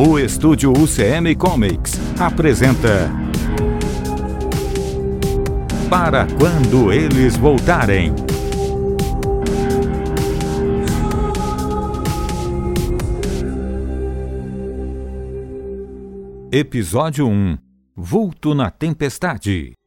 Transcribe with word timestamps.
O 0.00 0.16
estúdio 0.16 0.72
UCM 0.72 1.34
Comics 1.34 2.00
apresenta. 2.20 3.10
Para 5.90 6.24
quando 6.38 6.92
eles 6.92 7.36
voltarem. 7.36 8.14
Episódio 16.52 17.26
1 17.26 17.58
Vulto 17.96 18.54
na 18.54 18.70
Tempestade 18.70 19.77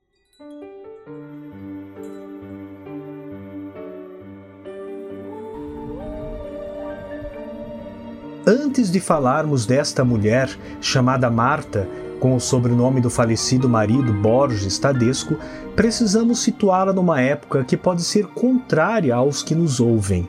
Antes 8.51 8.91
de 8.91 8.99
falarmos 8.99 9.65
desta 9.65 10.03
mulher, 10.03 10.49
chamada 10.81 11.31
Marta, 11.31 11.87
com 12.19 12.35
o 12.35 12.39
sobrenome 12.41 12.99
do 12.99 13.09
falecido 13.09 13.69
marido 13.69 14.11
Borges 14.11 14.77
Tadesco, 14.77 15.37
precisamos 15.73 16.39
situá-la 16.39 16.91
numa 16.91 17.21
época 17.21 17.63
que 17.63 17.77
pode 17.77 18.03
ser 18.03 18.25
contrária 18.27 19.15
aos 19.15 19.41
que 19.41 19.55
nos 19.55 19.79
ouvem. 19.79 20.27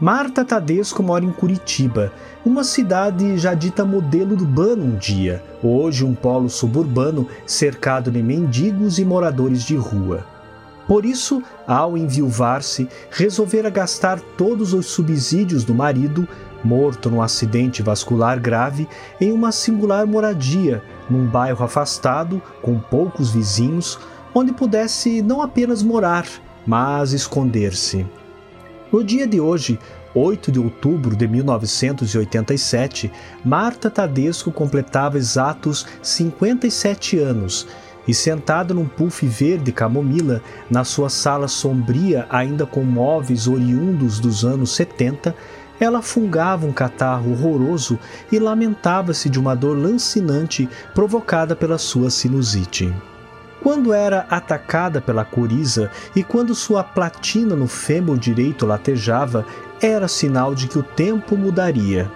Marta 0.00 0.44
Tadesco 0.44 1.02
mora 1.02 1.24
em 1.24 1.32
Curitiba, 1.32 2.12
uma 2.46 2.62
cidade 2.62 3.36
já 3.36 3.52
dita 3.52 3.84
modelo 3.84 4.36
urbano 4.36 4.84
um 4.84 4.96
dia, 4.96 5.42
hoje 5.60 6.04
um 6.04 6.14
polo 6.14 6.48
suburbano 6.48 7.26
cercado 7.44 8.12
de 8.12 8.22
mendigos 8.22 8.96
e 8.96 9.04
moradores 9.04 9.64
de 9.64 9.74
rua. 9.74 10.24
Por 10.86 11.04
isso, 11.04 11.42
ao 11.66 11.98
enviuvar-se, 11.98 12.88
resolvera 13.10 13.68
gastar 13.68 14.18
todos 14.38 14.72
os 14.72 14.86
subsídios 14.86 15.62
do 15.62 15.74
marido 15.74 16.26
morto 16.62 17.10
num 17.10 17.22
acidente 17.22 17.82
vascular 17.82 18.40
grave 18.40 18.88
em 19.20 19.32
uma 19.32 19.52
singular 19.52 20.06
moradia 20.06 20.82
num 21.08 21.26
bairro 21.26 21.64
afastado, 21.64 22.40
com 22.62 22.78
poucos 22.78 23.30
vizinhos, 23.30 23.98
onde 24.34 24.52
pudesse 24.52 25.22
não 25.22 25.40
apenas 25.40 25.82
morar, 25.82 26.26
mas 26.66 27.12
esconder-se. 27.12 28.06
No 28.92 29.02
dia 29.02 29.26
de 29.26 29.40
hoje, 29.40 29.78
8 30.14 30.50
de 30.50 30.58
outubro 30.58 31.14
de 31.14 31.28
1987, 31.28 33.12
Marta 33.44 33.90
Tadesco 33.90 34.50
completava 34.50 35.18
exatos 35.18 35.86
57 36.02 37.18
anos 37.18 37.66
e 38.06 38.14
sentada 38.14 38.72
num 38.72 38.86
puff 38.86 39.26
verde 39.26 39.70
camomila 39.70 40.40
na 40.70 40.82
sua 40.82 41.10
sala 41.10 41.46
sombria, 41.46 42.26
ainda 42.30 42.64
com 42.64 42.82
móveis 42.82 43.46
oriundos 43.46 44.18
dos 44.18 44.46
anos 44.46 44.74
70, 44.74 45.34
ela 45.80 46.02
fungava 46.02 46.66
um 46.66 46.72
catarro 46.72 47.32
horroroso 47.32 47.98
e 48.30 48.38
lamentava-se 48.38 49.28
de 49.28 49.38
uma 49.38 49.54
dor 49.54 49.76
lancinante 49.76 50.68
provocada 50.94 51.54
pela 51.54 51.78
sua 51.78 52.10
sinusite. 52.10 52.92
Quando 53.62 53.92
era 53.92 54.26
atacada 54.30 55.00
pela 55.00 55.24
coriza 55.24 55.90
e 56.14 56.22
quando 56.22 56.54
sua 56.54 56.84
platina 56.84 57.56
no 57.56 57.66
fêmur 57.66 58.16
direito 58.16 58.64
latejava, 58.64 59.44
era 59.80 60.06
sinal 60.08 60.54
de 60.54 60.68
que 60.68 60.78
o 60.78 60.82
tempo 60.82 61.36
mudaria. 61.36 62.10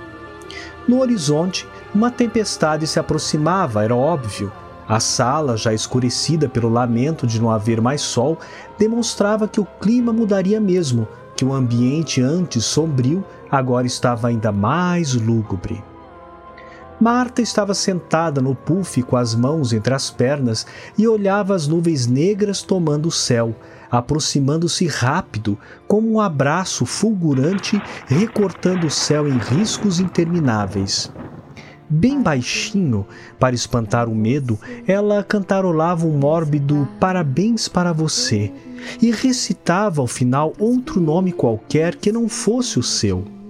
No 0.86 1.00
horizonte, 1.00 1.66
uma 1.94 2.10
tempestade 2.10 2.86
se 2.86 2.98
aproximava, 2.98 3.84
era 3.84 3.94
óbvio. 3.94 4.52
A 4.88 4.98
sala, 4.98 5.56
já 5.56 5.72
escurecida 5.72 6.48
pelo 6.48 6.68
lamento 6.68 7.26
de 7.26 7.40
não 7.40 7.50
haver 7.50 7.80
mais 7.80 8.02
sol, 8.02 8.38
demonstrava 8.78 9.46
que 9.46 9.60
o 9.60 9.66
clima 9.80 10.12
mudaria 10.12 10.60
mesmo, 10.60 11.06
que 11.36 11.44
o 11.44 11.52
ambiente 11.52 12.20
antes 12.20 12.64
sombrio 12.64 13.24
agora 13.52 13.86
estava 13.86 14.28
ainda 14.28 14.50
mais 14.50 15.12
lúgubre. 15.12 15.84
Marta 16.98 17.42
estava 17.42 17.74
sentada 17.74 18.40
no 18.40 18.54
puff 18.54 19.02
com 19.02 19.16
as 19.16 19.34
mãos 19.34 19.72
entre 19.74 19.92
as 19.92 20.08
pernas 20.08 20.66
e 20.96 21.06
olhava 21.06 21.54
as 21.54 21.68
nuvens 21.68 22.06
negras 22.06 22.62
tomando 22.62 23.06
o 23.06 23.10
céu, 23.10 23.54
aproximando-se 23.90 24.86
rápido, 24.86 25.58
como 25.86 26.12
um 26.12 26.20
abraço 26.20 26.86
fulgurante 26.86 27.82
recortando 28.06 28.86
o 28.86 28.90
céu 28.90 29.28
em 29.28 29.36
riscos 29.36 30.00
intermináveis. 30.00 31.12
Bem 31.90 32.22
baixinho, 32.22 33.06
para 33.38 33.54
espantar 33.54 34.08
o 34.08 34.14
medo, 34.14 34.58
ela 34.86 35.22
cantarolava 35.22 36.06
um 36.06 36.16
mórbido 36.16 36.88
Parabéns 36.98 37.68
para 37.68 37.92
você 37.92 38.50
e 39.02 39.10
recitava 39.10 40.00
ao 40.00 40.06
final 40.06 40.54
outro 40.58 41.00
nome 41.00 41.32
qualquer 41.32 41.96
que 41.96 42.10
não 42.10 42.30
fosse 42.30 42.78
o 42.78 42.82
seu. 42.82 43.41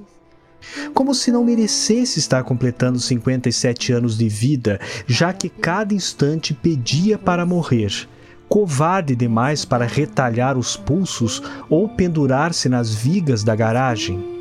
Como 0.94 1.14
se 1.14 1.30
não 1.30 1.44
merecesse 1.44 2.18
estar 2.18 2.42
completando 2.44 2.98
57 2.98 3.92
anos 3.92 4.16
de 4.16 4.28
vida, 4.28 4.80
já 5.06 5.32
que 5.32 5.48
cada 5.48 5.94
instante 5.94 6.54
pedia 6.54 7.18
para 7.18 7.46
morrer. 7.46 8.08
Covarde 8.48 9.16
demais 9.16 9.64
para 9.64 9.86
retalhar 9.86 10.58
os 10.58 10.76
pulsos 10.76 11.42
ou 11.70 11.88
pendurar-se 11.88 12.68
nas 12.68 12.94
vigas 12.94 13.42
da 13.42 13.56
garagem. 13.56 14.31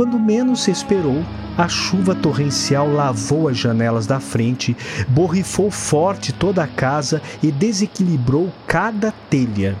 Quando 0.00 0.18
menos 0.18 0.62
se 0.62 0.70
esperou, 0.70 1.22
a 1.58 1.68
chuva 1.68 2.14
torrencial 2.14 2.90
lavou 2.90 3.48
as 3.48 3.58
janelas 3.58 4.06
da 4.06 4.18
frente, 4.18 4.74
borrifou 5.06 5.70
forte 5.70 6.32
toda 6.32 6.64
a 6.64 6.66
casa 6.66 7.20
e 7.42 7.52
desequilibrou 7.52 8.50
cada 8.66 9.12
telha. 9.28 9.76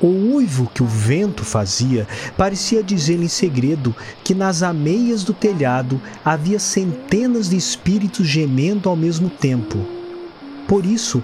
O 0.00 0.06
uivo 0.06 0.70
que 0.72 0.80
o 0.80 0.86
vento 0.86 1.44
fazia 1.44 2.06
parecia 2.36 2.80
dizer 2.80 3.20
em 3.20 3.26
segredo 3.26 3.92
que 4.22 4.32
nas 4.32 4.62
ameias 4.62 5.24
do 5.24 5.34
telhado 5.34 6.00
havia 6.24 6.60
centenas 6.60 7.50
de 7.50 7.56
espíritos 7.56 8.28
gemendo 8.28 8.88
ao 8.88 8.94
mesmo 8.94 9.28
tempo. 9.28 9.84
Por 10.68 10.86
isso, 10.86 11.20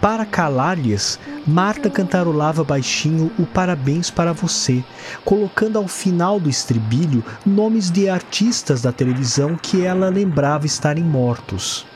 para 0.00 0.26
calar-lhes, 0.26 1.20
Marta 1.46 1.88
cantarolava 1.88 2.64
baixinho 2.64 3.30
o 3.38 3.46
parabéns 3.46 4.10
para 4.10 4.32
você, 4.32 4.82
colocando 5.24 5.78
ao 5.78 5.86
final 5.86 6.40
do 6.40 6.50
estribilho 6.50 7.24
nomes 7.44 7.88
de 7.88 8.08
artistas 8.08 8.82
da 8.82 8.90
televisão 8.90 9.56
que 9.56 9.84
ela 9.84 10.08
lembrava 10.08 10.66
estarem 10.66 11.04
mortos. 11.04 11.86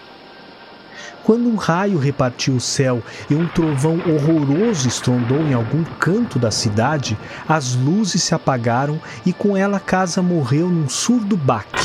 Quando 1.24 1.48
um 1.48 1.56
raio 1.56 1.98
repartiu 1.98 2.54
o 2.54 2.60
céu 2.60 3.02
e 3.28 3.34
um 3.34 3.48
trovão 3.48 4.00
horroroso 4.06 4.86
estrondou 4.86 5.40
em 5.40 5.52
algum 5.52 5.82
canto 5.98 6.38
da 6.38 6.52
cidade, 6.52 7.18
as 7.48 7.74
luzes 7.74 8.22
se 8.22 8.34
apagaram 8.34 9.00
e 9.26 9.32
com 9.32 9.56
ela 9.56 9.78
a 9.78 9.80
casa 9.80 10.22
morreu 10.22 10.68
num 10.68 10.88
surdo 10.88 11.36
baque. 11.36 11.84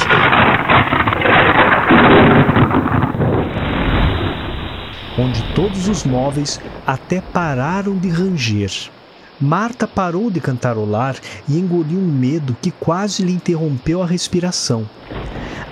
Onde 5.17 5.41
todos 5.53 5.87
os 5.87 6.03
móveis 6.03 6.59
até 6.85 7.21
pararam 7.21 7.97
de 7.97 8.09
ranger. 8.09 8.91
Marta 9.39 9.85
parou 9.85 10.31
de 10.31 10.39
cantarolar 10.39 11.17
e 11.47 11.59
engoliu 11.59 11.99
um 11.99 12.07
medo 12.07 12.55
que 12.61 12.71
quase 12.71 13.21
lhe 13.21 13.33
interrompeu 13.33 14.01
a 14.01 14.05
respiração. 14.05 14.89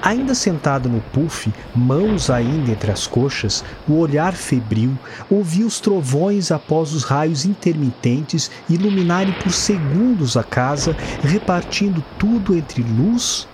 Ainda 0.02 0.36
sentada 0.36 0.90
no 0.90 1.00
puff, 1.00 1.50
mãos 1.74 2.30
ainda 2.30 2.72
entre 2.72 2.92
as 2.92 3.08
coxas, 3.08 3.64
o 3.88 3.98
olhar 4.00 4.34
febril, 4.34 4.98
ouvia 5.30 5.66
os 5.66 5.80
trovões 5.80 6.52
após 6.52 6.92
os 6.92 7.06
raios 7.06 7.46
intermitentes 7.46 8.52
iluminarem 8.70 9.34
por 9.42 9.54
segundos 9.54 10.36
a 10.36 10.44
casa, 10.44 10.94
repartindo 11.22 12.04
tudo 12.20 12.54
entre 12.54 12.84
luz 12.84 13.48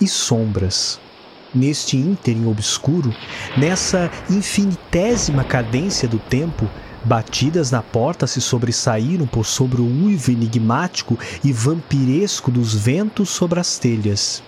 e 0.00 0.08
sombras 0.08 0.98
neste 1.54 1.96
ínterim 1.96 2.46
obscuro, 2.46 3.14
nessa 3.56 4.10
infinitésima 4.28 5.44
cadência 5.44 6.08
do 6.08 6.18
tempo, 6.18 6.68
batidas 7.04 7.70
na 7.70 7.82
porta 7.82 8.26
se 8.26 8.40
sobressaíram 8.40 9.26
por 9.26 9.46
sobre 9.46 9.80
o 9.80 9.86
uivo 9.86 10.30
enigmático 10.30 11.18
e 11.42 11.52
vampiresco 11.52 12.50
dos 12.50 12.74
ventos 12.74 13.30
sobre 13.30 13.58
as 13.58 13.78
telhas. 13.78 14.42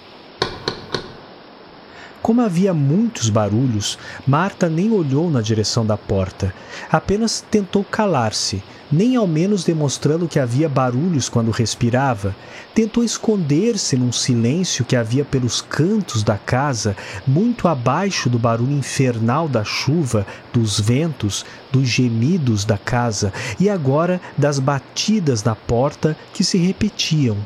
Como 2.22 2.40
havia 2.40 2.72
muitos 2.72 3.28
barulhos, 3.28 3.98
Marta 4.24 4.68
nem 4.68 4.92
olhou 4.92 5.28
na 5.28 5.40
direção 5.40 5.84
da 5.84 5.96
porta, 5.96 6.54
apenas 6.88 7.44
tentou 7.50 7.82
calar-se, 7.82 8.62
nem 8.92 9.16
ao 9.16 9.26
menos 9.26 9.64
demonstrando 9.64 10.28
que 10.28 10.38
havia 10.38 10.68
barulhos 10.68 11.28
quando 11.28 11.50
respirava. 11.50 12.36
Tentou 12.72 13.02
esconder-se 13.02 13.96
num 13.96 14.12
silêncio 14.12 14.84
que 14.84 14.94
havia 14.94 15.24
pelos 15.24 15.60
cantos 15.60 16.22
da 16.22 16.38
casa, 16.38 16.96
muito 17.26 17.66
abaixo 17.66 18.30
do 18.30 18.38
barulho 18.38 18.70
infernal 18.70 19.48
da 19.48 19.64
chuva, 19.64 20.24
dos 20.52 20.78
ventos, 20.78 21.44
dos 21.72 21.88
gemidos 21.88 22.64
da 22.64 22.78
casa 22.78 23.32
e 23.58 23.68
agora 23.68 24.20
das 24.38 24.60
batidas 24.60 25.42
na 25.42 25.56
porta 25.56 26.16
que 26.32 26.44
se 26.44 26.56
repetiam. 26.56 27.36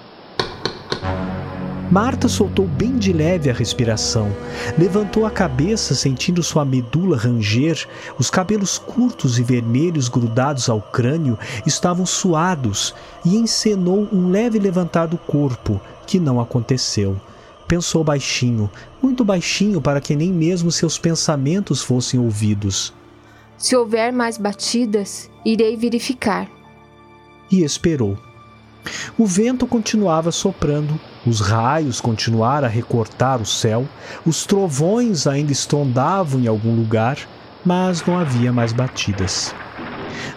Marta 1.90 2.28
soltou 2.28 2.66
bem 2.66 2.96
de 2.96 3.12
leve 3.12 3.48
a 3.48 3.52
respiração, 3.52 4.34
levantou 4.76 5.24
a 5.24 5.30
cabeça 5.30 5.94
sentindo 5.94 6.42
sua 6.42 6.64
medula 6.64 7.16
ranger, 7.16 7.86
os 8.18 8.28
cabelos 8.28 8.76
curtos 8.76 9.38
e 9.38 9.42
vermelhos 9.44 10.08
grudados 10.08 10.68
ao 10.68 10.82
crânio 10.82 11.38
estavam 11.64 12.04
suados 12.04 12.92
e 13.24 13.36
encenou 13.36 14.08
um 14.12 14.30
leve 14.30 14.58
levantar 14.58 15.06
do 15.06 15.16
corpo, 15.16 15.80
que 16.06 16.18
não 16.18 16.40
aconteceu. 16.40 17.20
Pensou 17.68 18.02
baixinho, 18.02 18.68
muito 19.00 19.24
baixinho 19.24 19.80
para 19.80 20.00
que 20.00 20.16
nem 20.16 20.32
mesmo 20.32 20.72
seus 20.72 20.98
pensamentos 20.98 21.82
fossem 21.82 22.18
ouvidos. 22.18 22.92
Se 23.56 23.76
houver 23.76 24.12
mais 24.12 24.36
batidas, 24.36 25.30
irei 25.44 25.76
verificar. 25.76 26.50
E 27.50 27.62
esperou. 27.62 28.18
O 29.18 29.26
vento 29.26 29.66
continuava 29.66 30.30
soprando, 30.30 30.98
os 31.26 31.40
raios 31.40 32.00
continuaram 32.00 32.66
a 32.66 32.70
recortar 32.70 33.40
o 33.40 33.46
céu, 33.46 33.86
os 34.24 34.46
trovões 34.46 35.26
ainda 35.26 35.52
estrondavam 35.52 36.40
em 36.40 36.46
algum 36.46 36.74
lugar, 36.74 37.18
mas 37.64 38.04
não 38.04 38.18
havia 38.18 38.52
mais 38.52 38.72
batidas. 38.72 39.54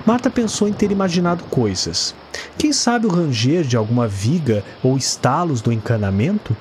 Marta 0.06 0.30
pensou 0.30 0.68
em 0.68 0.74
ter 0.74 0.92
imaginado 0.92 1.44
coisas. 1.46 2.16
Quem 2.58 2.74
sabe 2.74 3.06
o 3.06 3.10
ranger 3.10 3.64
de 3.64 3.78
alguma 3.78 4.08
viga 4.08 4.64
ou 4.84 4.98
estalos 4.98 5.62
do 5.62 5.72
encanamento? 5.72 6.56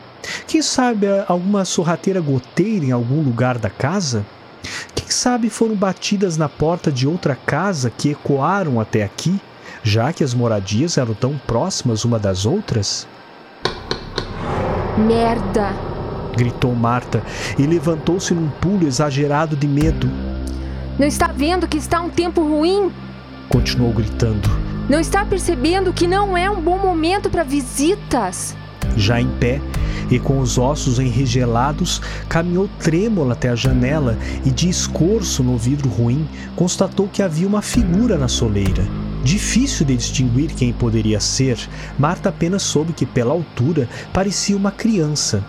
Quem 0.47 0.61
sabe 0.61 1.07
alguma 1.27 1.65
sorrateira 1.65 2.21
goteira 2.21 2.85
em 2.85 2.93
algum 2.93 3.23
lugar 3.23 3.59
da 3.59 3.71
casa? 3.71 4.27
Quem 4.95 5.09
sabe 5.09 5.49
foram 5.49 5.75
batidas 5.75 6.37
na 6.37 6.49
porta 6.49 6.93
de 6.93 7.07
outra 7.07 7.35
casa 7.35 7.91
que 7.91 8.11
ecoaram 8.11 8.81
até 8.81 9.03
aqui? 9.03 9.41
Já 9.89 10.13
que 10.13 10.23
as 10.23 10.35
moradias 10.35 10.99
eram 10.99 11.15
tão 11.15 11.39
próximas 11.47 12.05
uma 12.05 12.19
das 12.19 12.45
outras? 12.45 13.09
Merda! 14.99 15.73
gritou 16.37 16.73
Marta 16.75 17.23
e 17.59 17.67
levantou-se 17.67 18.33
num 18.35 18.49
pulo 18.49 18.87
exagerado 18.87 19.57
de 19.57 19.67
medo. 19.67 20.09
Não 20.99 21.07
está 21.07 21.29
vendo 21.29 21.67
que 21.67 21.79
está 21.79 22.01
um 22.01 22.11
tempo 22.11 22.43
ruim? 22.43 22.93
Continuou 23.49 23.93
gritando. 23.93 24.49
Não 24.89 25.01
está 25.01 25.25
percebendo 25.25 25.93
que 25.93 26.07
não 26.07 26.37
é 26.37 26.51
um 26.51 26.61
bom 26.61 26.79
momento 26.79 27.31
para 27.31 27.43
visitas? 27.43 28.55
Já 28.95 29.21
em 29.21 29.29
pé 29.39 29.61
e 30.11 30.19
com 30.19 30.39
os 30.39 30.59
ossos 30.59 30.99
enregelados, 30.99 32.01
caminhou 32.29 32.69
trêmula 32.79 33.33
até 33.33 33.49
a 33.49 33.57
janela 33.57 34.17
e, 34.45 34.51
de 34.51 34.69
escorço 34.69 35.43
no 35.43 35.57
vidro 35.57 35.89
ruim, 35.89 36.29
constatou 36.55 37.09
que 37.09 37.23
havia 37.23 37.49
uma 37.49 37.63
figura 37.63 38.17
na 38.17 38.29
soleira. 38.29 38.85
Difícil 39.23 39.85
de 39.85 39.97
distinguir 39.97 40.55
quem 40.55 40.73
poderia 40.73 41.21
ser, 41.21 41.59
Marta 41.99 42.29
apenas 42.29 42.63
soube 42.63 42.93
que, 42.93 43.05
pela 43.05 43.33
altura, 43.33 43.89
parecia 44.13 44.57
uma 44.57 44.71
criança. 44.71 45.45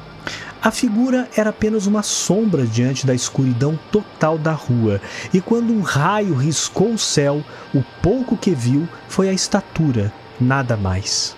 A 0.62 0.71
figura 0.71 1.30
era 1.38 1.51
apenas 1.51 1.86
uma 1.86 2.04
sombra 2.04 2.66
diante 2.66 3.07
da 3.07 3.13
escuridão 3.13 3.80
total 3.92 4.38
da 4.38 4.51
rua, 4.51 5.00
e 5.33 5.39
quando 5.39 5.71
um 5.71 5.81
raio 5.81 6.36
riscou 6.36 6.92
o 6.92 6.98
céu, 6.98 7.42
o 7.74 7.81
pouco 8.01 8.36
que 8.36 8.51
viu 8.51 8.88
foi 9.07 9.30
a 9.30 9.33
estatura, 9.33 10.12
nada 10.39 10.75
mais. 10.75 11.38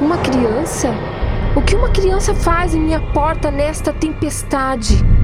Uma 0.00 0.16
criança? 0.16 0.88
O 1.54 1.60
que 1.60 1.74
uma 1.74 1.90
criança 1.90 2.34
faz 2.34 2.74
em 2.74 2.80
minha 2.80 3.00
porta 3.12 3.50
nesta 3.50 3.92
tempestade? 3.92 5.19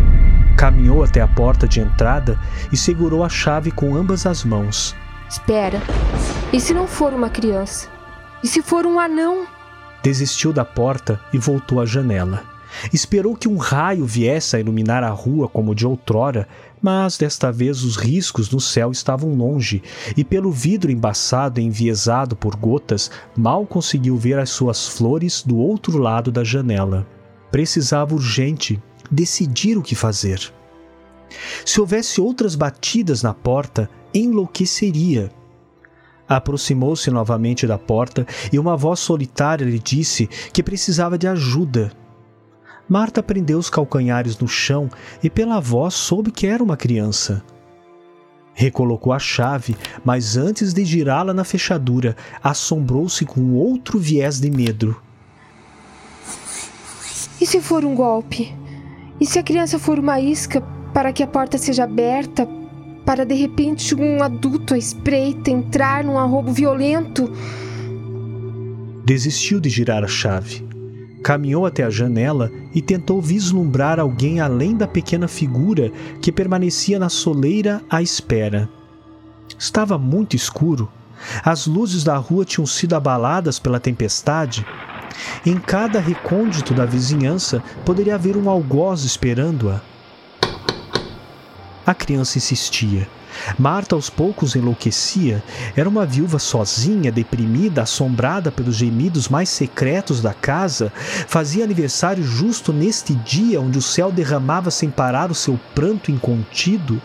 Caminhou 0.56 1.04
até 1.04 1.20
a 1.20 1.28
porta 1.28 1.68
de 1.68 1.80
entrada 1.80 2.38
e 2.72 2.76
segurou 2.76 3.22
a 3.22 3.28
chave 3.28 3.70
com 3.70 3.94
ambas 3.94 4.24
as 4.24 4.42
mãos. 4.42 4.96
Espera. 5.28 5.80
E 6.52 6.58
se 6.58 6.72
não 6.72 6.86
for 6.86 7.12
uma 7.12 7.28
criança? 7.28 7.88
E 8.42 8.48
se 8.48 8.62
for 8.62 8.86
um 8.86 8.98
anão? 8.98 9.46
Desistiu 10.02 10.52
da 10.52 10.64
porta 10.64 11.20
e 11.32 11.38
voltou 11.38 11.80
à 11.80 11.84
janela. 11.84 12.42
Esperou 12.92 13.36
que 13.36 13.48
um 13.48 13.56
raio 13.56 14.04
viesse 14.06 14.56
a 14.56 14.60
iluminar 14.60 15.02
a 15.02 15.10
rua 15.10 15.48
como 15.48 15.74
de 15.74 15.86
outrora, 15.86 16.48
mas 16.80 17.16
desta 17.16 17.50
vez 17.50 17.82
os 17.82 17.96
riscos 17.96 18.50
no 18.50 18.60
céu 18.60 18.90
estavam 18.90 19.34
longe, 19.34 19.82
e 20.16 20.24
pelo 20.24 20.50
vidro 20.50 20.90
embaçado 20.90 21.60
e 21.60 21.64
enviesado 21.64 22.36
por 22.36 22.56
gotas, 22.56 23.10
mal 23.36 23.66
conseguiu 23.66 24.16
ver 24.16 24.38
as 24.38 24.50
suas 24.50 24.88
flores 24.88 25.42
do 25.42 25.56
outro 25.56 25.98
lado 25.98 26.30
da 26.30 26.44
janela. 26.44 27.06
Precisava 27.50 28.14
urgente 28.14 28.82
decidir 29.10 29.76
o 29.76 29.82
que 29.82 29.94
fazer. 29.94 30.52
Se 31.64 31.80
houvesse 31.80 32.20
outras 32.20 32.54
batidas 32.54 33.22
na 33.22 33.34
porta, 33.34 33.90
enlouqueceria. 34.14 35.30
Aproximou-se 36.28 37.10
novamente 37.10 37.66
da 37.66 37.78
porta 37.78 38.26
e 38.52 38.58
uma 38.58 38.76
voz 38.76 39.00
solitária 39.00 39.64
lhe 39.64 39.78
disse 39.78 40.26
que 40.52 40.62
precisava 40.62 41.16
de 41.16 41.26
ajuda. 41.26 41.92
Marta 42.88 43.22
prendeu 43.22 43.58
os 43.58 43.70
calcanhares 43.70 44.38
no 44.38 44.48
chão 44.48 44.88
e, 45.22 45.28
pela 45.28 45.60
voz, 45.60 45.94
soube 45.94 46.30
que 46.30 46.46
era 46.46 46.62
uma 46.62 46.76
criança. 46.76 47.44
Recolocou 48.54 49.12
a 49.12 49.18
chave, 49.18 49.76
mas 50.04 50.36
antes 50.36 50.72
de 50.72 50.84
girá-la 50.84 51.34
na 51.34 51.44
fechadura, 51.44 52.16
assombrou-se 52.42 53.24
com 53.24 53.52
outro 53.52 53.98
viés 53.98 54.40
de 54.40 54.50
medo. 54.50 54.96
E 57.40 57.46
se 57.46 57.60
for 57.60 57.84
um 57.84 57.94
golpe? 57.94 58.54
E 59.20 59.24
se 59.24 59.38
a 59.38 59.42
criança 59.42 59.78
for 59.78 59.98
uma 59.98 60.20
isca 60.20 60.60
para 60.92 61.12
que 61.12 61.22
a 61.22 61.26
porta 61.26 61.56
seja 61.56 61.84
aberta, 61.84 62.46
para 63.04 63.24
de 63.24 63.34
repente 63.34 63.94
um 63.94 64.22
adulto 64.22 64.74
à 64.74 64.78
espreita 64.78 65.50
entrar 65.50 66.04
num 66.04 66.18
arrobo 66.18 66.52
violento? 66.52 67.30
Desistiu 69.04 69.60
de 69.60 69.70
girar 69.70 70.04
a 70.04 70.08
chave. 70.08 70.66
Caminhou 71.22 71.64
até 71.64 71.82
a 71.82 71.90
janela 71.90 72.52
e 72.74 72.82
tentou 72.82 73.20
vislumbrar 73.22 73.98
alguém 73.98 74.40
além 74.40 74.76
da 74.76 74.86
pequena 74.86 75.26
figura 75.26 75.90
que 76.20 76.30
permanecia 76.30 76.98
na 76.98 77.08
soleira 77.08 77.82
à 77.88 78.02
espera. 78.02 78.68
Estava 79.58 79.96
muito 79.96 80.36
escuro. 80.36 80.88
As 81.42 81.66
luzes 81.66 82.04
da 82.04 82.16
rua 82.16 82.44
tinham 82.44 82.66
sido 82.66 82.94
abaladas 82.94 83.58
pela 83.58 83.80
tempestade 83.80 84.66
em 85.44 85.56
cada 85.56 86.00
recôndito 86.00 86.74
da 86.74 86.84
vizinhança 86.84 87.62
poderia 87.84 88.14
haver 88.14 88.36
um 88.36 88.48
algoz 88.48 89.04
esperando-a. 89.04 89.80
A 91.86 91.94
criança 91.94 92.38
insistia. 92.38 93.08
Marta 93.58 93.94
aos 93.94 94.10
poucos 94.10 94.56
enlouquecia. 94.56 95.42
Era 95.76 95.88
uma 95.88 96.06
viúva 96.06 96.38
sozinha, 96.38 97.12
deprimida, 97.12 97.82
assombrada 97.82 98.50
pelos 98.50 98.76
gemidos 98.76 99.28
mais 99.28 99.48
secretos 99.48 100.20
da 100.20 100.34
casa. 100.34 100.92
Fazia 101.28 101.64
aniversário 101.64 102.24
justo 102.24 102.72
neste 102.72 103.14
dia 103.14 103.60
onde 103.60 103.78
o 103.78 103.82
céu 103.82 104.10
derramava 104.10 104.70
sem 104.70 104.90
parar 104.90 105.30
o 105.30 105.34
seu 105.34 105.58
pranto 105.74 106.10
incontido, 106.10 107.00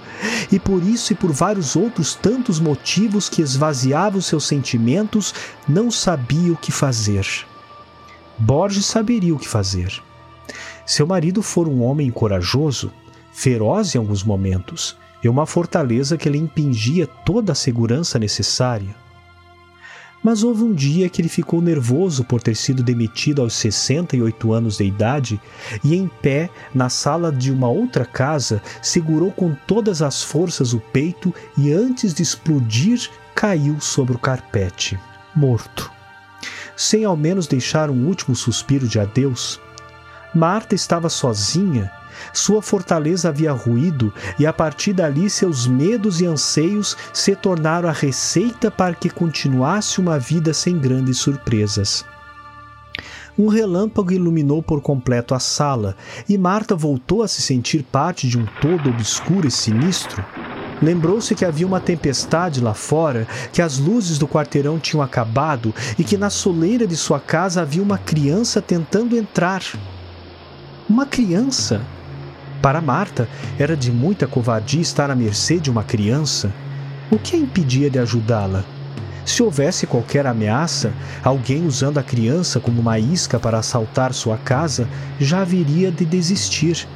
e 0.51 0.59
por 0.59 0.83
isso 0.83 1.13
e 1.13 1.15
por 1.15 1.31
vários 1.31 1.75
outros 1.75 2.15
tantos 2.15 2.59
motivos 2.59 3.29
que 3.29 3.41
esvaziavam 3.41 4.21
seus 4.21 4.45
sentimentos, 4.45 5.33
não 5.67 5.91
sabia 5.91 6.51
o 6.53 6.57
que 6.57 6.71
fazer. 6.71 7.50
Borges 8.41 8.88
saberia 8.88 9.36
o 9.36 9.39
que 9.39 9.48
fazer. 9.48 10.01
Seu 10.83 11.05
marido 11.05 11.43
for 11.43 11.67
um 11.67 11.83
homem 11.83 12.10
corajoso, 12.10 12.91
feroz 13.31 13.93
em 13.93 14.00
alguns 14.00 14.24
momentos, 14.24 14.98
e 15.24 15.29
uma 15.29 15.45
fortaleza 15.45 16.17
que 16.17 16.27
lhe 16.27 16.39
impingia 16.39 17.05
toda 17.05 17.51
a 17.51 17.55
segurança 17.55 18.17
necessária. 18.17 18.95
Mas 20.24 20.43
houve 20.43 20.63
um 20.63 20.74
dia 20.74 21.07
que 21.07 21.21
ele 21.21 21.29
ficou 21.29 21.62
nervoso 21.62 22.24
por 22.24 22.41
ter 22.41 22.55
sido 22.55 22.81
demitido 22.81 23.43
aos 23.43 23.53
68 23.53 24.53
anos 24.53 24.77
de 24.77 24.86
idade 24.86 25.39
e, 25.83 25.95
em 25.95 26.07
pé, 26.07 26.50
na 26.74 26.89
sala 26.89 27.31
de 27.31 27.51
uma 27.51 27.69
outra 27.69 28.05
casa, 28.05 28.60
segurou 28.81 29.31
com 29.31 29.55
todas 29.67 30.01
as 30.01 30.24
forças 30.24 30.74
o 30.74 30.79
peito 30.79 31.31
e, 31.55 31.71
antes 31.71 32.12
de 32.12 32.24
explodir, 32.24 33.07
caiu 33.36 33.79
sobre 33.79 34.15
o 34.15 34.19
carpete, 34.19 35.00
morto 35.36 35.91
sem 36.81 37.05
ao 37.05 37.15
menos 37.15 37.45
deixar 37.45 37.89
um 37.91 38.07
último 38.07 38.35
suspiro 38.35 38.88
de 38.88 39.00
adeus? 39.00 39.59
Marta 40.33 40.73
estava 40.73 41.09
sozinha, 41.09 41.91
sua 42.33 42.61
fortaleza 42.61 43.29
havia 43.29 43.51
ruído 43.51 44.13
e 44.39 44.45
a 44.47 44.53
partir 44.53 44.93
dali 44.93 45.29
seus 45.29 45.67
medos 45.67 46.21
e 46.21 46.25
anseios 46.25 46.97
se 47.13 47.35
tornaram 47.35 47.88
a 47.88 47.91
receita 47.91 48.71
para 48.71 48.95
que 48.95 49.09
continuasse 49.09 50.00
uma 50.00 50.17
vida 50.17 50.53
sem 50.53 50.77
grandes 50.79 51.19
surpresas. 51.19 52.03
Um 53.38 53.47
relâmpago 53.47 54.11
iluminou 54.11 54.61
por 54.61 54.81
completo 54.81 55.33
a 55.33 55.39
sala 55.39 55.95
e 56.27 56.38
Marta 56.38 56.75
voltou 56.75 57.23
a 57.23 57.27
se 57.27 57.41
sentir 57.41 57.83
parte 57.83 58.27
de 58.27 58.38
um 58.38 58.45
todo 58.59 58.89
obscuro 58.89 59.47
e 59.47 59.51
sinistro. 59.51 60.23
Lembrou-se 60.81 61.35
que 61.35 61.45
havia 61.45 61.67
uma 61.67 61.79
tempestade 61.79 62.59
lá 62.59 62.73
fora, 62.73 63.27
que 63.53 63.61
as 63.61 63.77
luzes 63.77 64.17
do 64.17 64.27
quarteirão 64.27 64.79
tinham 64.79 65.03
acabado 65.03 65.73
e 65.97 66.03
que 66.03 66.17
na 66.17 66.29
soleira 66.29 66.88
de 66.88 66.97
sua 66.97 67.19
casa 67.19 67.61
havia 67.61 67.83
uma 67.83 68.00
criança 68.00 68.61
tentando 68.61 69.15
entrar. 69.15 69.61
Uma 70.89 71.05
criança? 71.05 71.81
Para 72.61 72.81
Marta, 72.81 73.29
era 73.59 73.77
de 73.77 73.91
muita 73.91 74.27
covardia 74.27 74.81
estar 74.81 75.11
à 75.11 75.15
mercê 75.15 75.59
de 75.59 75.69
uma 75.69 75.83
criança. 75.83 76.51
O 77.11 77.17
que 77.17 77.35
a 77.35 77.39
impedia 77.39 77.89
de 77.89 78.00
ajudá-la? 78.00 78.63
Se 79.25 79.43
houvesse 79.43 79.85
qualquer 79.85 80.25
ameaça, 80.25 80.91
alguém 81.23 81.65
usando 81.65 82.00
a 82.00 82.03
criança 82.03 82.59
como 82.59 82.81
uma 82.81 82.97
isca 82.97 83.39
para 83.39 83.59
assaltar 83.59 84.13
sua 84.13 84.38
casa 84.38 84.88
já 85.19 85.41
haveria 85.41 85.91
de 85.91 86.05
desistir. 86.05 86.88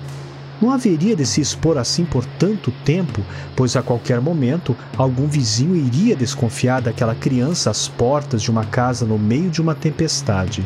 Não 0.61 0.71
haveria 0.71 1.15
de 1.15 1.25
se 1.25 1.41
expor 1.41 1.77
assim 1.77 2.05
por 2.05 2.25
tanto 2.25 2.71
tempo, 2.83 3.21
pois 3.55 3.75
a 3.75 3.81
qualquer 3.81 4.21
momento 4.21 4.75
algum 4.97 5.27
vizinho 5.27 5.75
iria 5.75 6.15
desconfiar 6.15 6.81
daquela 6.81 7.13
criança 7.13 7.69
às 7.69 7.87
portas 7.87 8.41
de 8.41 8.49
uma 8.49 8.65
casa 8.65 9.05
no 9.05 9.19
meio 9.19 9.49
de 9.49 9.61
uma 9.61 9.75
tempestade. 9.75 10.65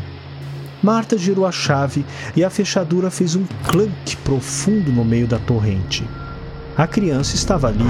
Marta 0.81 1.17
girou 1.17 1.45
a 1.45 1.51
chave 1.51 2.05
e 2.35 2.43
a 2.43 2.49
fechadura 2.49 3.11
fez 3.11 3.35
um 3.35 3.43
clank 3.67 4.15
profundo 4.17 4.91
no 4.91 5.03
meio 5.03 5.27
da 5.27 5.39
torrente. 5.39 6.07
A 6.77 6.87
criança 6.87 7.35
estava 7.35 7.67
ali, 7.67 7.83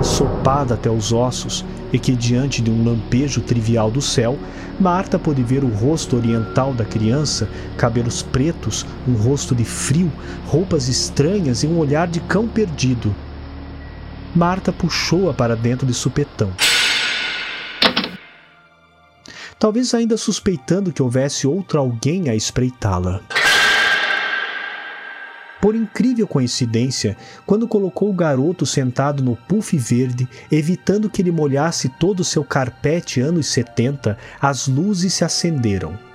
ensopada 0.00 0.74
até 0.74 0.90
os 0.90 1.12
ossos, 1.12 1.64
e 1.92 1.98
que 1.98 2.16
diante 2.16 2.62
de 2.62 2.70
um 2.70 2.84
lampejo 2.84 3.40
trivial 3.40 3.90
do 3.90 4.00
céu, 4.00 4.38
Marta 4.78 5.18
pôde 5.18 5.42
ver 5.42 5.62
o 5.62 5.68
rosto 5.68 6.16
oriental 6.16 6.72
da 6.72 6.84
criança, 6.84 7.48
cabelos 7.76 8.22
pretos, 8.22 8.86
um 9.06 9.12
rosto 9.12 9.54
de 9.54 9.64
frio, 9.64 10.10
roupas 10.46 10.88
estranhas 10.88 11.62
e 11.62 11.66
um 11.66 11.78
olhar 11.78 12.08
de 12.08 12.20
cão 12.20 12.48
perdido. 12.48 13.14
Marta 14.34 14.72
puxou-a 14.72 15.34
para 15.34 15.54
dentro 15.54 15.86
de 15.86 15.92
supetão. 15.92 16.50
Talvez 19.58 19.92
ainda 19.92 20.16
suspeitando 20.16 20.92
que 20.92 21.02
houvesse 21.02 21.46
outro 21.46 21.78
alguém 21.78 22.30
a 22.30 22.34
espreitá-la. 22.34 23.20
Por 25.60 25.74
incrível 25.74 26.26
coincidência, 26.26 27.16
quando 27.44 27.68
colocou 27.68 28.08
o 28.08 28.14
garoto 28.14 28.64
sentado 28.64 29.22
no 29.22 29.36
puff 29.36 29.76
verde, 29.76 30.26
evitando 30.50 31.10
que 31.10 31.20
ele 31.20 31.30
molhasse 31.30 31.88
todo 31.88 32.20
o 32.20 32.24
seu 32.24 32.42
carpete 32.42 33.20
anos 33.20 33.46
70, 33.48 34.16
as 34.40 34.66
luzes 34.66 35.12
se 35.12 35.24
acenderam. 35.24 36.09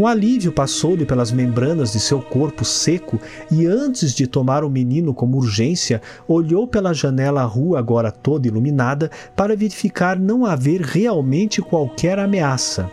Um 0.00 0.06
alívio 0.06 0.50
passou-lhe 0.50 1.04
pelas 1.04 1.30
membranas 1.30 1.92
de 1.92 2.00
seu 2.00 2.22
corpo 2.22 2.64
seco 2.64 3.20
e, 3.50 3.66
antes 3.66 4.14
de 4.14 4.26
tomar 4.26 4.64
o 4.64 4.70
menino 4.70 5.12
como 5.12 5.36
urgência, 5.36 6.00
olhou 6.26 6.66
pela 6.66 6.94
janela 6.94 7.42
à 7.42 7.44
rua, 7.44 7.78
agora 7.78 8.10
toda 8.10 8.48
iluminada, 8.48 9.10
para 9.36 9.54
verificar 9.54 10.18
não 10.18 10.46
haver 10.46 10.80
realmente 10.80 11.60
qualquer 11.60 12.18
ameaça. 12.18 12.90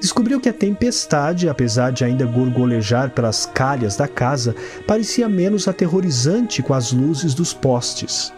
Descobriu 0.00 0.40
que 0.40 0.48
a 0.48 0.54
tempestade, 0.54 1.50
apesar 1.50 1.92
de 1.92 2.02
ainda 2.02 2.24
gorgolejar 2.24 3.10
pelas 3.10 3.44
calhas 3.44 3.98
da 3.98 4.08
casa, 4.08 4.54
parecia 4.86 5.28
menos 5.28 5.68
aterrorizante 5.68 6.62
com 6.62 6.72
as 6.72 6.92
luzes 6.92 7.34
dos 7.34 7.52
postes 7.52 8.32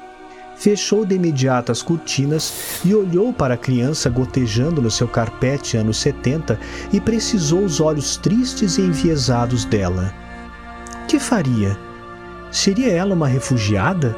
fechou 0.60 1.06
de 1.06 1.14
imediato 1.14 1.72
as 1.72 1.82
cortinas 1.82 2.82
e 2.84 2.94
olhou 2.94 3.32
para 3.32 3.54
a 3.54 3.56
criança 3.56 4.10
gotejando 4.10 4.82
no 4.82 4.90
seu 4.90 5.08
carpete 5.08 5.78
anos 5.78 5.96
70 5.96 6.60
e 6.92 7.00
precisou 7.00 7.64
os 7.64 7.80
olhos 7.80 8.18
tristes 8.18 8.76
e 8.76 8.82
enviesados 8.82 9.64
dela. 9.64 10.12
Que 11.08 11.18
faria? 11.18 11.78
Seria 12.52 12.92
ela 12.92 13.14
uma 13.14 13.26
refugiada? 13.26 14.14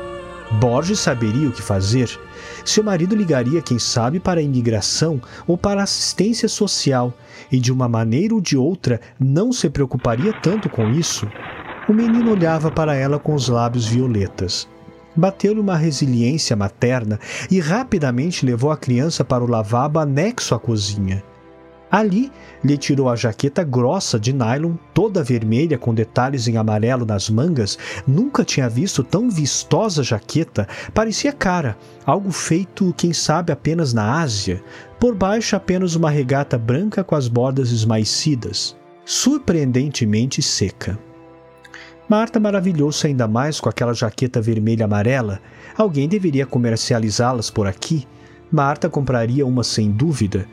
Borges 0.60 0.98
saberia 0.98 1.48
o 1.48 1.52
que 1.52 1.62
fazer. 1.62 2.10
Seu 2.64 2.82
marido 2.82 3.14
ligaria, 3.14 3.62
quem 3.62 3.78
sabe, 3.78 4.18
para 4.18 4.40
a 4.40 4.42
imigração 4.42 5.22
ou 5.46 5.56
para 5.56 5.80
a 5.80 5.84
assistência 5.84 6.48
social, 6.48 7.14
e 7.52 7.60
de 7.60 7.72
uma 7.72 7.88
maneira 7.88 8.34
ou 8.34 8.40
de 8.40 8.56
outra 8.56 9.00
não 9.18 9.52
se 9.52 9.70
preocuparia 9.70 10.32
tanto 10.32 10.68
com 10.68 10.90
isso. 10.90 11.26
O 11.88 11.92
menino 11.92 12.32
olhava 12.32 12.68
para 12.68 12.94
ela 12.94 13.18
com 13.18 13.32
os 13.32 13.48
lábios 13.48 13.86
violetas. 13.86 14.68
Bateu-lhe 15.14 15.60
uma 15.60 15.76
resiliência 15.76 16.56
materna 16.56 17.18
e 17.50 17.60
rapidamente 17.60 18.46
levou 18.46 18.70
a 18.70 18.76
criança 18.76 19.24
para 19.24 19.44
o 19.44 19.50
lavabo 19.50 19.98
anexo 19.98 20.54
à 20.54 20.58
cozinha. 20.58 21.22
Ali, 21.92 22.32
lhe 22.64 22.78
tirou 22.78 23.10
a 23.10 23.14
jaqueta 23.14 23.62
grossa 23.62 24.18
de 24.18 24.32
nylon, 24.32 24.76
toda 24.94 25.22
vermelha 25.22 25.76
com 25.76 25.92
detalhes 25.92 26.48
em 26.48 26.56
amarelo 26.56 27.04
nas 27.04 27.28
mangas. 27.28 27.78
Nunca 28.06 28.46
tinha 28.46 28.66
visto 28.66 29.04
tão 29.04 29.28
vistosa 29.28 30.02
jaqueta. 30.02 30.66
Parecia 30.94 31.34
cara, 31.34 31.76
algo 32.06 32.32
feito, 32.32 32.94
quem 32.96 33.12
sabe, 33.12 33.52
apenas 33.52 33.92
na 33.92 34.22
Ásia. 34.22 34.64
Por 34.98 35.14
baixo, 35.14 35.54
apenas 35.54 35.94
uma 35.94 36.08
regata 36.08 36.56
branca 36.56 37.04
com 37.04 37.14
as 37.14 37.28
bordas 37.28 37.70
esmaecidas, 37.70 38.74
surpreendentemente 39.04 40.40
seca. 40.40 40.98
Marta 42.12 42.38
maravilhou-se 42.38 43.06
ainda 43.06 43.26
mais 43.26 43.58
com 43.58 43.70
aquela 43.70 43.94
jaqueta 43.94 44.38
vermelha 44.38 44.84
amarela. 44.84 45.40
Alguém 45.74 46.06
deveria 46.06 46.44
comercializá-las 46.44 47.48
por 47.48 47.66
aqui. 47.66 48.06
Marta 48.52 48.86
compraria 48.86 49.46
uma 49.46 49.64
sem 49.64 49.90
dúvida. 49.90 50.46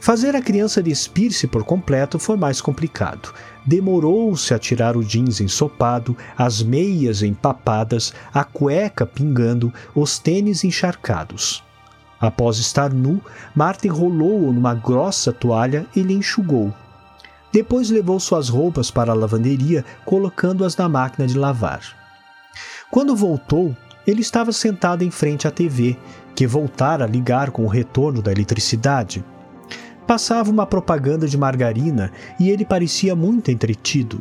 Fazer 0.00 0.34
a 0.34 0.40
criança 0.40 0.82
despir-se 0.82 1.46
por 1.46 1.64
completo 1.64 2.18
foi 2.18 2.38
mais 2.38 2.62
complicado. 2.62 3.34
Demorou-se 3.66 4.54
a 4.54 4.58
tirar 4.58 4.96
o 4.96 5.04
jeans 5.04 5.38
ensopado, 5.38 6.16
as 6.34 6.62
meias 6.62 7.22
empapadas, 7.22 8.14
a 8.32 8.42
cueca 8.42 9.04
pingando, 9.04 9.70
os 9.94 10.18
tênis 10.18 10.64
encharcados. 10.64 11.62
Após 12.18 12.56
estar 12.56 12.90
nu, 12.90 13.20
Marta 13.54 13.86
enrolou-o 13.86 14.50
numa 14.50 14.74
grossa 14.74 15.30
toalha 15.30 15.84
e 15.94 16.00
lhe 16.00 16.14
enxugou. 16.14 16.72
Depois 17.54 17.88
levou 17.88 18.18
suas 18.18 18.48
roupas 18.48 18.90
para 18.90 19.12
a 19.12 19.14
lavanderia, 19.14 19.84
colocando-as 20.04 20.76
na 20.76 20.88
máquina 20.88 21.24
de 21.24 21.38
lavar. 21.38 21.82
Quando 22.90 23.14
voltou, 23.14 23.76
ele 24.04 24.22
estava 24.22 24.50
sentado 24.50 25.04
em 25.04 25.10
frente 25.12 25.46
à 25.46 25.52
TV, 25.52 25.96
que 26.34 26.48
voltara 26.48 27.04
a 27.04 27.06
ligar 27.06 27.52
com 27.52 27.64
o 27.64 27.68
retorno 27.68 28.20
da 28.20 28.32
eletricidade. 28.32 29.24
Passava 30.04 30.50
uma 30.50 30.66
propaganda 30.66 31.28
de 31.28 31.38
margarina 31.38 32.10
e 32.40 32.50
ele 32.50 32.64
parecia 32.64 33.14
muito 33.14 33.52
entretido. 33.52 34.20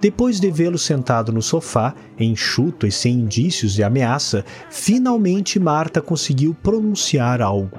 Depois 0.00 0.40
de 0.40 0.50
vê-lo 0.50 0.78
sentado 0.78 1.30
no 1.30 1.42
sofá, 1.42 1.94
enxuto 2.18 2.86
e 2.86 2.90
sem 2.90 3.16
indícios 3.16 3.74
de 3.74 3.82
ameaça, 3.82 4.46
finalmente 4.70 5.60
Marta 5.60 6.00
conseguiu 6.00 6.56
pronunciar 6.62 7.42
algo. 7.42 7.78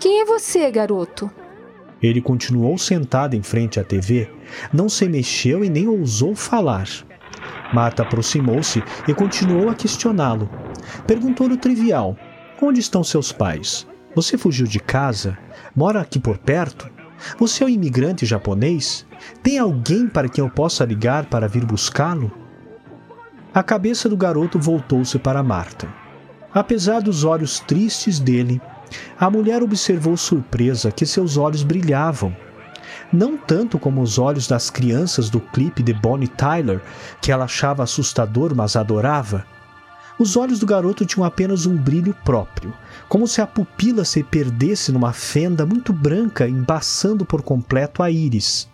Quem 0.00 0.22
é 0.22 0.24
você, 0.24 0.70
garoto? 0.70 1.30
Ele 2.02 2.20
continuou 2.20 2.76
sentado 2.76 3.34
em 3.34 3.42
frente 3.42 3.80
à 3.80 3.84
TV, 3.84 4.30
não 4.72 4.88
se 4.88 5.08
mexeu 5.08 5.64
e 5.64 5.70
nem 5.70 5.88
ousou 5.88 6.34
falar. 6.34 6.88
Marta 7.72 8.02
aproximou-se 8.02 8.82
e 9.08 9.14
continuou 9.14 9.68
a 9.68 9.74
questioná-lo. 9.74 10.48
Perguntou-lhe 11.06 11.54
o 11.54 11.58
trivial: 11.58 12.16
Onde 12.60 12.80
estão 12.80 13.02
seus 13.02 13.32
pais? 13.32 13.86
Você 14.14 14.38
fugiu 14.38 14.66
de 14.66 14.78
casa? 14.78 15.36
Mora 15.74 16.00
aqui 16.00 16.18
por 16.18 16.38
perto? 16.38 16.88
Você 17.38 17.62
é 17.62 17.66
um 17.66 17.70
imigrante 17.70 18.26
japonês? 18.26 19.06
Tem 19.42 19.58
alguém 19.58 20.06
para 20.06 20.28
quem 20.28 20.44
eu 20.44 20.50
possa 20.50 20.84
ligar 20.84 21.26
para 21.26 21.48
vir 21.48 21.64
buscá-lo? 21.64 22.30
A 23.52 23.62
cabeça 23.62 24.08
do 24.08 24.16
garoto 24.16 24.58
voltou-se 24.58 25.18
para 25.18 25.42
Marta. 25.42 25.88
Apesar 26.52 27.00
dos 27.00 27.24
olhos 27.24 27.60
tristes 27.60 28.18
dele, 28.18 28.60
a 29.18 29.30
mulher 29.30 29.62
observou 29.62 30.16
surpresa 30.16 30.90
que 30.90 31.06
seus 31.06 31.36
olhos 31.36 31.62
brilhavam. 31.62 32.34
Não 33.12 33.36
tanto 33.36 33.78
como 33.78 34.02
os 34.02 34.18
olhos 34.18 34.48
das 34.48 34.70
crianças 34.70 35.30
do 35.30 35.40
clipe 35.40 35.82
de 35.82 35.92
Bonnie 35.92 36.28
Tyler, 36.28 36.80
que 37.20 37.30
ela 37.30 37.44
achava 37.44 37.82
assustador, 37.82 38.54
mas 38.54 38.76
adorava. 38.76 39.46
Os 40.18 40.36
olhos 40.36 40.58
do 40.58 40.66
garoto 40.66 41.04
tinham 41.04 41.24
apenas 41.24 41.66
um 41.66 41.76
brilho 41.76 42.14
próprio, 42.24 42.72
como 43.08 43.28
se 43.28 43.40
a 43.40 43.46
pupila 43.46 44.04
se 44.04 44.22
perdesse 44.22 44.90
numa 44.90 45.12
fenda 45.12 45.66
muito 45.66 45.92
branca, 45.92 46.48
embaçando 46.48 47.24
por 47.24 47.42
completo 47.42 48.02
a 48.02 48.10
íris. 48.10 48.68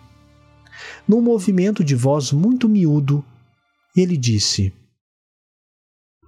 Num 1.07 1.21
movimento 1.21 1.83
de 1.83 1.95
voz 1.95 2.31
muito 2.31 2.67
miúdo, 2.69 3.23
ele 3.95 4.17
disse: 4.17 4.73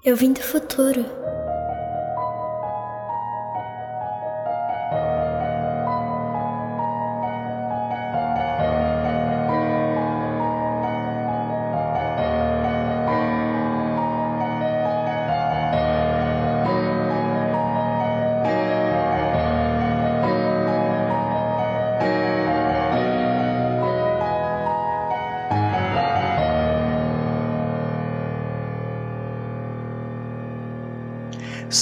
Eu 0.04 0.16
vim 0.16 0.34
do 0.34 0.42
futuro. 0.42 1.06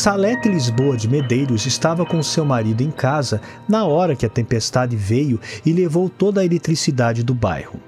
Salete 0.03 0.50
Lisboa 0.50 0.98
de 0.98 1.07
Medeiros 1.07 1.65
estava 1.65 2.05
com 2.05 2.22
seu 2.22 2.43
marido 2.43 2.81
em 2.81 2.91
casa 2.91 3.39
na 3.69 3.86
hora 3.86 4.17
que 4.17 4.25
a 4.25 4.29
tempestade 4.29 4.98
veio 4.98 5.39
e 5.65 5.72
levou 5.72 6.10
toda 6.10 6.41
a 6.41 6.45
eletricidade 6.45 7.24
do 7.24 7.33
bairro. 7.33 7.79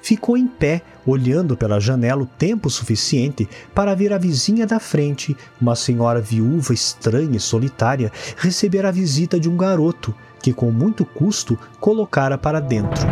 Ficou 0.00 0.38
em 0.38 0.46
pé, 0.46 0.80
olhando 1.06 1.58
pela 1.58 1.78
janela 1.78 2.22
o 2.22 2.26
tempo 2.26 2.70
suficiente 2.70 3.46
para 3.74 3.94
ver 3.94 4.10
a 4.10 4.16
vizinha 4.16 4.66
da 4.66 4.80
frente, 4.80 5.36
uma 5.60 5.76
senhora 5.76 6.18
viúva 6.18 6.72
estranha 6.72 7.36
e 7.36 7.40
solitária, 7.40 8.10
receber 8.38 8.86
a 8.86 8.90
visita 8.90 9.38
de 9.38 9.46
um 9.46 9.56
garoto 9.58 10.14
que, 10.42 10.54
com 10.54 10.70
muito 10.70 11.04
custo, 11.04 11.58
colocara 11.78 12.38
para 12.38 12.58
dentro. 12.58 13.06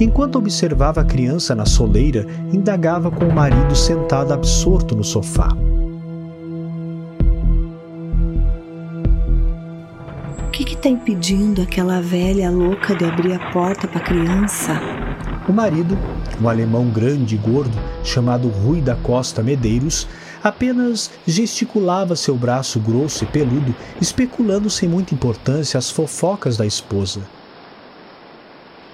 Enquanto 0.00 0.36
observava 0.36 1.02
a 1.02 1.04
criança 1.04 1.54
na 1.54 1.66
soleira, 1.66 2.26
indagava 2.50 3.10
com 3.10 3.26
o 3.26 3.34
marido 3.34 3.76
sentado 3.76 4.32
absorto 4.32 4.96
no 4.96 5.04
sofá. 5.04 5.48
O 10.46 10.50
que 10.50 10.72
está 10.72 10.88
impedindo 10.88 11.60
aquela 11.60 12.00
velha 12.00 12.50
louca 12.50 12.96
de 12.96 13.04
abrir 13.04 13.34
a 13.34 13.50
porta 13.50 13.86
para 13.86 13.98
a 13.98 14.02
criança? 14.02 14.80
O 15.46 15.52
marido, 15.52 15.98
um 16.40 16.48
alemão 16.48 16.88
grande 16.88 17.34
e 17.34 17.38
gordo, 17.38 17.76
chamado 18.02 18.48
Rui 18.48 18.80
da 18.80 18.94
Costa 18.96 19.42
Medeiros, 19.42 20.08
apenas 20.42 21.10
gesticulava 21.26 22.16
seu 22.16 22.34
braço 22.36 22.80
grosso 22.80 23.24
e 23.24 23.26
peludo, 23.26 23.74
especulando 24.00 24.70
sem 24.70 24.88
muita 24.88 25.14
importância 25.14 25.76
as 25.76 25.90
fofocas 25.90 26.56
da 26.56 26.64
esposa. 26.64 27.20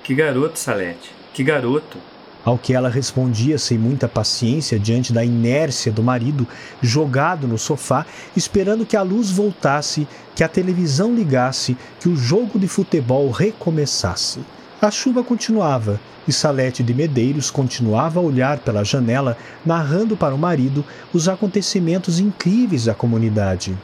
Que 0.06 0.14
garoto, 0.14 0.56
Salete, 0.56 1.10
que 1.34 1.42
garoto. 1.42 1.98
Ao 2.44 2.56
que 2.56 2.72
ela 2.72 2.88
respondia 2.88 3.58
sem 3.58 3.76
muita 3.76 4.06
paciência 4.06 4.78
diante 4.78 5.12
da 5.12 5.25
inércia 5.25 5.90
do 5.90 6.00
marido, 6.00 6.46
jogado 6.80 7.48
no 7.48 7.58
sofá, 7.58 8.06
esperando 8.36 8.86
que 8.86 8.96
a 8.96 9.02
luz 9.02 9.32
voltasse, 9.32 10.06
que 10.32 10.44
a 10.44 10.48
televisão 10.48 11.12
ligasse, 11.12 11.76
que 11.98 12.08
o 12.08 12.14
jogo 12.14 12.56
de 12.56 12.68
futebol 12.68 13.32
recomeçasse. 13.32 14.38
A 14.80 14.92
chuva 14.92 15.25
continuava 15.25 15.98
e 16.28 16.32
Salete 16.32 16.84
de 16.84 16.94
Medeiros 16.94 17.50
continuava 17.50 18.20
a 18.20 18.22
olhar 18.22 18.60
pela 18.60 18.84
janela, 18.84 19.36
narrando 19.64 20.16
para 20.16 20.36
o 20.36 20.38
marido 20.38 20.84
os 21.12 21.28
acontecimentos 21.28 22.20
incríveis 22.20 22.84
da 22.84 22.94
comunidade. 22.94 23.76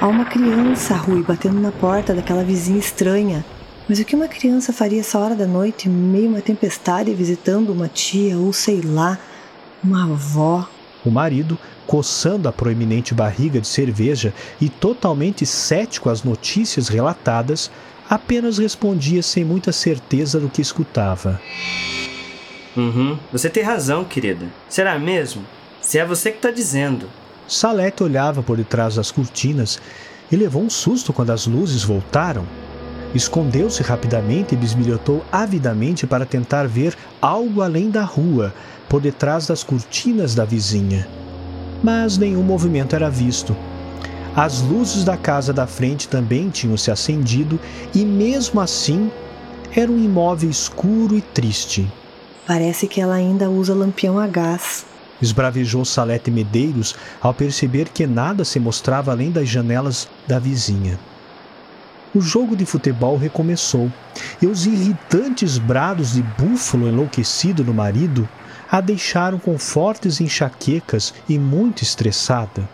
Há 0.00 0.06
uma 0.06 0.24
criança, 0.24 0.96
Rui, 0.96 1.22
batendo 1.22 1.60
na 1.60 1.70
porta 1.70 2.14
daquela 2.14 2.42
vizinha 2.42 2.78
estranha. 2.78 3.44
Mas 3.88 3.98
o 3.98 4.04
que 4.04 4.16
uma 4.16 4.28
criança 4.28 4.72
faria 4.72 5.00
essa 5.00 5.18
hora 5.18 5.34
da 5.34 5.46
noite, 5.46 5.88
em 5.88 5.92
meio 5.92 6.26
a 6.26 6.28
uma 6.30 6.40
tempestade, 6.40 7.12
visitando 7.12 7.70
uma 7.70 7.86
tia 7.86 8.38
ou 8.38 8.52
sei 8.52 8.80
lá, 8.80 9.18
uma 9.82 10.04
avó? 10.04 10.66
O 11.04 11.10
marido, 11.10 11.58
coçando 11.86 12.48
a 12.48 12.52
proeminente 12.52 13.12
barriga 13.12 13.60
de 13.60 13.66
cerveja 13.66 14.32
e 14.58 14.70
totalmente 14.70 15.44
cético 15.44 16.08
às 16.08 16.22
notícias 16.22 16.88
relatadas, 16.88 17.70
apenas 18.08 18.56
respondia 18.56 19.22
sem 19.22 19.44
muita 19.44 19.70
certeza 19.70 20.40
do 20.40 20.48
que 20.48 20.62
escutava. 20.62 21.38
Uhum, 22.74 23.18
você 23.30 23.50
tem 23.50 23.62
razão, 23.62 24.02
querida. 24.02 24.46
Será 24.66 24.98
mesmo? 24.98 25.44
Se 25.82 25.98
é 25.98 26.06
você 26.06 26.30
que 26.30 26.38
está 26.38 26.50
dizendo. 26.50 27.08
Salete 27.46 28.02
olhava 28.02 28.42
por 28.42 28.56
detrás 28.56 28.94
das 28.94 29.10
cortinas 29.10 29.78
e 30.32 30.36
levou 30.36 30.62
um 30.62 30.70
susto 30.70 31.12
quando 31.12 31.30
as 31.30 31.46
luzes 31.46 31.84
voltaram. 31.84 32.46
Escondeu-se 33.14 33.80
rapidamente 33.80 34.54
e 34.54 34.58
bisbilhotou 34.58 35.24
avidamente 35.30 36.04
para 36.04 36.26
tentar 36.26 36.66
ver 36.66 36.96
algo 37.22 37.62
além 37.62 37.88
da 37.88 38.02
rua, 38.02 38.52
por 38.88 39.00
detrás 39.00 39.46
das 39.46 39.62
cortinas 39.62 40.34
da 40.34 40.44
vizinha. 40.44 41.06
Mas 41.80 42.18
nenhum 42.18 42.42
movimento 42.42 42.96
era 42.96 43.08
visto. 43.08 43.56
As 44.34 44.60
luzes 44.62 45.04
da 45.04 45.16
casa 45.16 45.52
da 45.52 45.64
frente 45.64 46.08
também 46.08 46.50
tinham 46.50 46.76
se 46.76 46.90
acendido 46.90 47.60
e, 47.94 48.04
mesmo 48.04 48.60
assim, 48.60 49.08
era 49.76 49.90
um 49.90 50.04
imóvel 50.04 50.50
escuro 50.50 51.16
e 51.16 51.20
triste. 51.20 51.86
Parece 52.44 52.88
que 52.88 53.00
ela 53.00 53.14
ainda 53.14 53.48
usa 53.48 53.74
lampião 53.74 54.18
a 54.18 54.26
gás. 54.26 54.84
Esbravejou 55.22 55.84
Salete 55.84 56.32
Medeiros 56.32 56.96
ao 57.22 57.32
perceber 57.32 57.88
que 57.90 58.08
nada 58.08 58.44
se 58.44 58.58
mostrava 58.58 59.12
além 59.12 59.30
das 59.30 59.48
janelas 59.48 60.08
da 60.26 60.40
vizinha 60.40 60.98
o 62.14 62.20
jogo 62.20 62.54
de 62.54 62.64
futebol 62.64 63.16
recomeçou 63.16 63.90
e 64.40 64.46
os 64.46 64.66
irritantes 64.66 65.58
brados 65.58 66.12
de 66.12 66.22
búfalo 66.22 66.88
enlouquecido 66.88 67.64
no 67.64 67.74
marido 67.74 68.28
a 68.70 68.80
deixaram 68.80 69.38
com 69.38 69.58
fortes 69.58 70.20
enxaquecas 70.20 71.12
e 71.28 71.38
muito 71.38 71.82
estressada. 71.82 72.68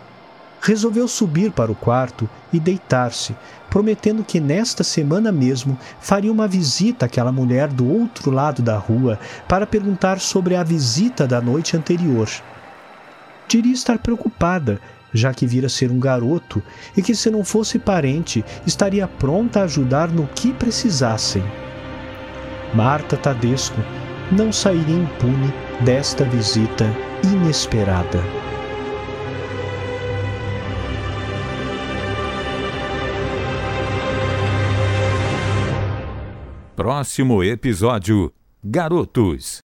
Resolveu 0.63 1.09
subir 1.09 1.51
para 1.51 1.73
o 1.73 1.75
quarto 1.75 2.29
e 2.53 2.61
deitar-se, 2.61 3.35
prometendo 3.71 4.23
que 4.23 4.39
nesta 4.39 4.85
semana 4.85 5.33
mesmo 5.33 5.79
faria 6.01 6.31
uma 6.31 6.47
visita 6.47 7.07
àquela 7.07 7.33
mulher 7.33 7.69
do 7.69 7.91
outro 7.91 8.31
lado 8.31 8.61
da 8.61 8.77
rua 8.77 9.19
para 9.49 9.67
perguntar 9.67 10.21
sobre 10.21 10.55
a 10.55 10.63
visita 10.63 11.27
da 11.27 11.41
noite 11.41 11.79
anterior. 11.79 12.29
Diria 13.49 13.73
estar 13.73 13.99
preocupada 13.99 14.81
já 15.13 15.33
que 15.35 15.47
vira 15.47 15.69
ser 15.69 15.91
um 15.91 15.99
garoto 15.99 16.63
e 16.97 17.03
que, 17.03 17.15
se 17.15 17.31
não 17.31 17.45
fosse 17.45 17.79
parente, 17.79 18.45
estaria 18.67 19.07
pronta 19.07 19.61
a 19.61 19.65
ajudar 19.65 20.09
no 20.09 20.27
que 20.27 20.53
precisassem. 20.53 21.43
Marta 22.75 23.17
Tadesco 23.17 23.81
não 24.31 24.53
sairia 24.53 24.97
impune 24.97 25.53
desta 25.85 26.25
visita 26.25 26.87
inesperada. 27.25 28.21
Próximo 36.77 37.43
episódio: 37.43 38.33
Garotos. 38.65 39.61